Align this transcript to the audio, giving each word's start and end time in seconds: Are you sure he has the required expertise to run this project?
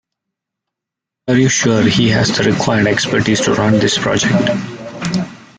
Are 1.27 1.37
you 1.37 1.47
sure 1.47 1.83
he 1.83 2.09
has 2.09 2.35
the 2.35 2.41
required 2.45 2.87
expertise 2.87 3.39
to 3.41 3.53
run 3.53 3.73
this 3.77 3.99
project? 3.99 4.49